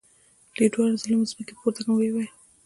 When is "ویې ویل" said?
1.99-2.29